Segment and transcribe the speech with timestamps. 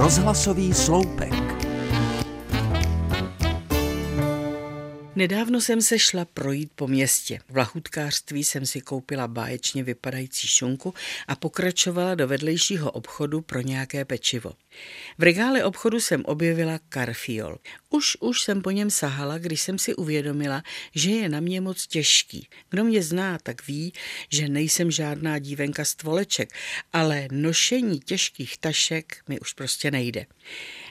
[0.00, 1.39] Rozhlasový sloupek.
[5.20, 7.38] Nedávno jsem se šla projít po městě.
[7.48, 10.94] V lahutkářství jsem si koupila báječně vypadající šunku
[11.28, 14.52] a pokračovala do vedlejšího obchodu pro nějaké pečivo.
[15.18, 17.58] V regále obchodu jsem objevila karfiol.
[17.90, 20.62] Už už jsem po něm sahala, když jsem si uvědomila,
[20.94, 22.48] že je na mě moc těžký.
[22.70, 23.92] Kdo mě zná, tak ví,
[24.28, 26.52] že nejsem žádná dívenka stvoleček,
[26.92, 30.26] ale nošení těžkých tašek mi už prostě nejde.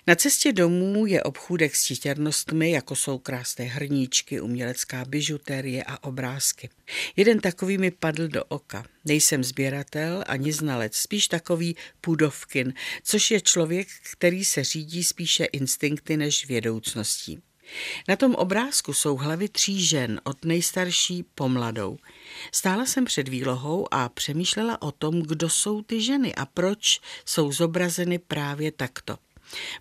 [0.09, 6.69] Na cestě domů je obchůdek s titěrnostmi, jako jsou krásné hrníčky, umělecká bižuterie a obrázky.
[7.15, 8.85] Jeden takový mi padl do oka.
[9.05, 12.73] Nejsem sběratel ani znalec, spíš takový pudovkin,
[13.03, 17.39] což je člověk, který se řídí spíše instinkty než vědoucností.
[18.07, 21.97] Na tom obrázku jsou hlavy tří žen, od nejstarší po mladou.
[22.51, 27.51] Stála jsem před výlohou a přemýšlela o tom, kdo jsou ty ženy a proč jsou
[27.51, 29.17] zobrazeny právě takto.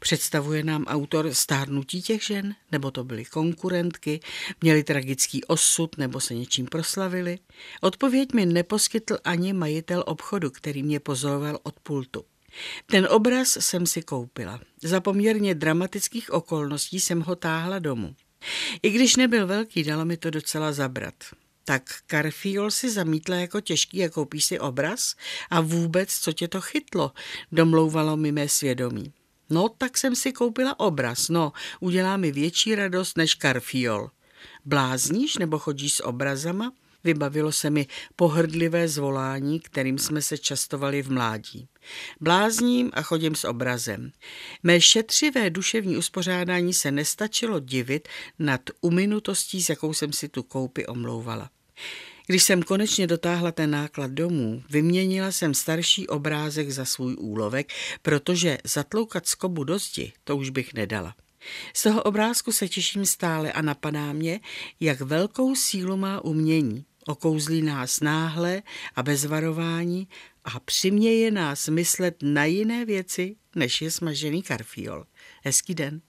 [0.00, 4.20] Představuje nám autor stárnutí těch žen, nebo to byly konkurentky,
[4.60, 7.38] měli tragický osud, nebo se něčím proslavili?
[7.80, 12.24] Odpověď mi neposkytl ani majitel obchodu, který mě pozoroval od pultu.
[12.86, 14.60] Ten obraz jsem si koupila.
[14.82, 18.14] Za poměrně dramatických okolností jsem ho táhla domů.
[18.82, 21.14] I když nebyl velký, dalo mi to docela zabrat.
[21.64, 25.14] Tak Carfiol si zamítla jako těžký a koupíš si obraz?
[25.50, 27.12] A vůbec, co tě to chytlo?
[27.52, 29.12] Domlouvalo mi mé svědomí.
[29.50, 31.28] No, tak jsem si koupila obraz.
[31.28, 34.10] No, udělá mi větší radost než karfiol.
[34.64, 36.72] Blázníš nebo chodíš s obrazama?
[37.04, 41.68] Vybavilo se mi pohrdlivé zvolání, kterým jsme se častovali v mládí.
[42.20, 44.12] Blázním a chodím s obrazem.
[44.62, 50.86] Mé šetřivé duševní uspořádání se nestačilo divit nad uminutostí, s jakou jsem si tu koupi
[50.86, 51.50] omlouvala.
[52.30, 58.58] Když jsem konečně dotáhla ten náklad domů, vyměnila jsem starší obrázek za svůj úlovek, protože
[58.64, 61.14] zatloukat skobu do zdi, to už bych nedala.
[61.74, 64.40] Z toho obrázku se těším stále a napadá mě,
[64.80, 66.84] jak velkou sílu má umění.
[67.06, 68.62] Okouzlí nás náhle
[68.96, 70.08] a bez varování
[70.44, 75.04] a přiměje nás myslet na jiné věci, než je smažený karfiol.
[75.44, 76.00] Hezký den.